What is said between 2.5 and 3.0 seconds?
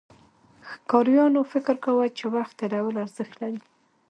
تېرول